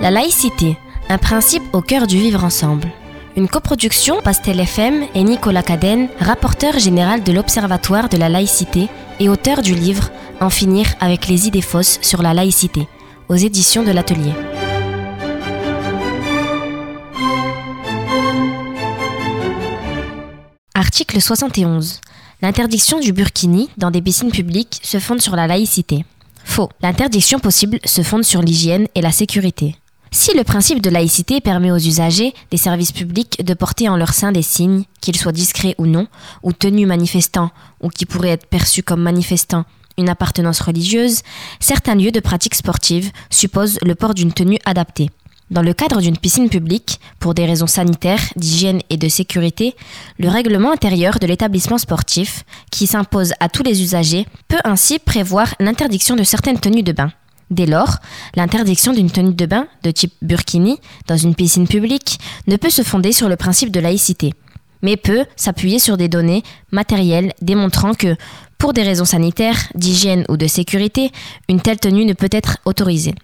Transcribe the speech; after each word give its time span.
La 0.00 0.10
laïcité, 0.10 0.78
un 1.10 1.18
principe 1.18 1.62
au 1.74 1.82
cœur 1.82 2.06
du 2.06 2.16
vivre 2.18 2.42
ensemble. 2.42 2.90
Une 3.36 3.48
coproduction 3.48 4.22
Pastel 4.22 4.58
FM 4.58 5.04
et 5.14 5.22
Nicolas 5.22 5.62
Cadenne, 5.62 6.08
rapporteur 6.18 6.78
général 6.78 7.22
de 7.22 7.32
l'Observatoire 7.32 8.08
de 8.08 8.16
la 8.16 8.30
laïcité 8.30 8.88
et 9.18 9.28
auteur 9.28 9.60
du 9.60 9.74
livre 9.74 10.08
En 10.40 10.48
finir 10.48 10.86
avec 11.00 11.28
les 11.28 11.48
idées 11.48 11.60
fausses 11.60 11.98
sur 12.00 12.22
la 12.22 12.32
laïcité, 12.32 12.88
aux 13.28 13.34
éditions 13.34 13.82
de 13.82 13.90
l'Atelier. 13.90 14.32
Article 20.72 21.20
71. 21.20 22.00
L'interdiction 22.40 23.00
du 23.00 23.12
burkini 23.12 23.68
dans 23.76 23.90
des 23.90 24.00
piscines 24.00 24.32
publiques 24.32 24.80
se 24.82 24.98
fonde 24.98 25.20
sur 25.20 25.36
la 25.36 25.46
laïcité. 25.46 26.06
Faux. 26.42 26.70
L'interdiction 26.80 27.38
possible 27.38 27.80
se 27.84 28.00
fonde 28.00 28.24
sur 28.24 28.40
l'hygiène 28.40 28.86
et 28.94 29.02
la 29.02 29.12
sécurité. 29.12 29.76
Si 30.12 30.36
le 30.36 30.44
principe 30.44 30.82
de 30.82 30.90
laïcité 30.90 31.40
permet 31.40 31.70
aux 31.70 31.78
usagers 31.78 32.34
des 32.50 32.56
services 32.56 32.92
publics 32.92 33.44
de 33.44 33.54
porter 33.54 33.88
en 33.88 33.96
leur 33.96 34.12
sein 34.12 34.32
des 34.32 34.42
signes, 34.42 34.84
qu'ils 35.00 35.16
soient 35.16 35.32
discrets 35.32 35.76
ou 35.78 35.86
non, 35.86 36.08
ou 36.42 36.52
tenus 36.52 36.86
manifestants, 36.86 37.50
ou 37.80 37.88
qui 37.88 38.06
pourraient 38.06 38.30
être 38.30 38.46
perçus 38.46 38.82
comme 38.82 39.02
manifestants 39.02 39.64
une 39.98 40.08
appartenance 40.08 40.60
religieuse, 40.60 41.20
certains 41.60 41.94
lieux 41.94 42.10
de 42.10 42.20
pratique 42.20 42.54
sportive 42.54 43.10
supposent 43.28 43.78
le 43.82 43.94
port 43.94 44.14
d'une 44.14 44.32
tenue 44.32 44.58
adaptée. 44.64 45.10
Dans 45.50 45.62
le 45.62 45.74
cadre 45.74 46.00
d'une 46.00 46.16
piscine 46.16 46.48
publique, 46.48 47.00
pour 47.18 47.34
des 47.34 47.44
raisons 47.44 47.66
sanitaires, 47.66 48.22
d'hygiène 48.36 48.80
et 48.88 48.96
de 48.96 49.08
sécurité, 49.08 49.74
le 50.18 50.28
règlement 50.28 50.70
intérieur 50.70 51.18
de 51.18 51.26
l'établissement 51.26 51.78
sportif, 51.78 52.44
qui 52.70 52.86
s'impose 52.86 53.32
à 53.40 53.48
tous 53.48 53.64
les 53.64 53.82
usagers, 53.82 54.26
peut 54.48 54.60
ainsi 54.64 55.00
prévoir 55.00 55.54
l'interdiction 55.58 56.14
de 56.14 56.22
certaines 56.22 56.60
tenues 56.60 56.84
de 56.84 56.92
bain. 56.92 57.10
Dès 57.50 57.66
lors, 57.66 57.96
l'interdiction 58.36 58.92
d'une 58.92 59.10
tenue 59.10 59.34
de 59.34 59.46
bain 59.46 59.66
de 59.82 59.90
type 59.90 60.14
burkini 60.22 60.78
dans 61.08 61.16
une 61.16 61.34
piscine 61.34 61.66
publique 61.66 62.20
ne 62.46 62.56
peut 62.56 62.70
se 62.70 62.82
fonder 62.82 63.10
sur 63.10 63.28
le 63.28 63.36
principe 63.36 63.72
de 63.72 63.80
laïcité, 63.80 64.34
mais 64.82 64.96
peut 64.96 65.24
s'appuyer 65.34 65.80
sur 65.80 65.96
des 65.96 66.08
données 66.08 66.44
matérielles 66.70 67.32
démontrant 67.42 67.94
que, 67.94 68.16
pour 68.56 68.72
des 68.72 68.82
raisons 68.82 69.04
sanitaires, 69.04 69.68
d'hygiène 69.74 70.24
ou 70.28 70.36
de 70.36 70.46
sécurité, 70.46 71.10
une 71.48 71.60
telle 71.60 71.80
tenue 71.80 72.04
ne 72.04 72.12
peut 72.12 72.28
être 72.30 72.58
autorisée. 72.64 73.14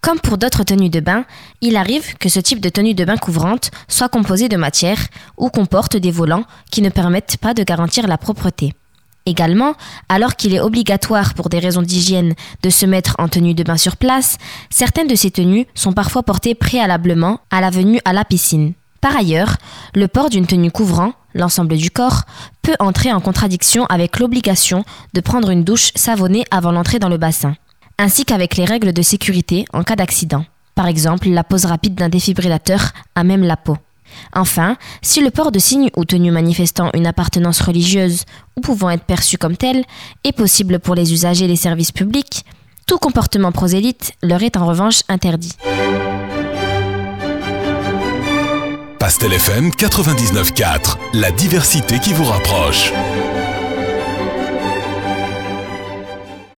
Comme 0.00 0.20
pour 0.20 0.38
d'autres 0.38 0.64
tenues 0.64 0.90
de 0.90 1.00
bain, 1.00 1.24
il 1.60 1.76
arrive 1.76 2.16
que 2.18 2.28
ce 2.28 2.40
type 2.40 2.60
de 2.60 2.68
tenue 2.68 2.94
de 2.94 3.04
bain 3.04 3.16
couvrante 3.16 3.70
soit 3.88 4.08
composé 4.08 4.48
de 4.48 4.56
matière 4.56 4.98
ou 5.36 5.48
comporte 5.48 5.96
des 5.96 6.10
volants 6.10 6.44
qui 6.70 6.82
ne 6.82 6.90
permettent 6.90 7.36
pas 7.38 7.54
de 7.54 7.62
garantir 7.62 8.06
la 8.06 8.18
propreté. 8.18 8.72
Également, 9.26 9.74
alors 10.08 10.36
qu'il 10.36 10.54
est 10.54 10.60
obligatoire 10.60 11.34
pour 11.34 11.48
des 11.48 11.58
raisons 11.58 11.82
d'hygiène 11.82 12.34
de 12.62 12.70
se 12.70 12.84
mettre 12.84 13.14
en 13.18 13.28
tenue 13.28 13.54
de 13.54 13.62
bain 13.62 13.76
sur 13.76 13.96
place, 13.96 14.36
certaines 14.70 15.08
de 15.08 15.14
ces 15.14 15.30
tenues 15.30 15.66
sont 15.74 15.92
parfois 15.92 16.22
portées 16.22 16.54
préalablement 16.54 17.40
à 17.50 17.60
la 17.60 17.70
venue 17.70 18.00
à 18.04 18.12
la 18.12 18.24
piscine. 18.24 18.74
Par 19.00 19.16
ailleurs, 19.16 19.56
le 19.94 20.08
port 20.08 20.30
d'une 20.30 20.46
tenue 20.46 20.70
couvrant 20.70 21.12
l'ensemble 21.34 21.76
du 21.76 21.90
corps 21.90 22.22
peut 22.62 22.76
entrer 22.78 23.12
en 23.12 23.20
contradiction 23.20 23.86
avec 23.86 24.18
l'obligation 24.18 24.84
de 25.14 25.20
prendre 25.20 25.50
une 25.50 25.64
douche 25.64 25.90
savonnée 25.94 26.44
avant 26.50 26.72
l'entrée 26.72 26.98
dans 26.98 27.08
le 27.08 27.18
bassin 27.18 27.54
ainsi 27.98 28.24
qu'avec 28.24 28.56
les 28.56 28.64
règles 28.64 28.92
de 28.92 29.02
sécurité 29.02 29.64
en 29.72 29.82
cas 29.82 29.96
d'accident. 29.96 30.44
Par 30.74 30.86
exemple, 30.86 31.28
la 31.28 31.44
pose 31.44 31.66
rapide 31.66 31.94
d'un 31.94 32.08
défibrillateur 32.08 32.90
à 33.14 33.24
même 33.24 33.44
la 33.44 33.56
peau. 33.56 33.76
Enfin, 34.32 34.76
si 35.02 35.20
le 35.20 35.30
port 35.30 35.52
de 35.52 35.58
signes 35.58 35.90
ou 35.96 36.04
tenues 36.04 36.30
manifestant 36.30 36.90
une 36.94 37.06
appartenance 37.06 37.60
religieuse 37.60 38.24
ou 38.56 38.60
pouvant 38.60 38.90
être 38.90 39.04
perçu 39.04 39.38
comme 39.38 39.56
tel 39.56 39.84
est 40.24 40.32
possible 40.32 40.78
pour 40.78 40.94
les 40.94 41.12
usagers 41.12 41.46
des 41.46 41.56
services 41.56 41.92
publics, 41.92 42.44
tout 42.86 42.98
comportement 42.98 43.52
prosélyte 43.52 44.12
leur 44.22 44.42
est 44.42 44.56
en 44.56 44.66
revanche 44.66 45.02
interdit. 45.08 45.52
Pastel 48.98 49.34
FM 49.34 49.68
99.4, 49.70 50.96
la 51.14 51.30
diversité 51.30 51.98
qui 51.98 52.14
vous 52.14 52.24
rapproche. 52.24 52.92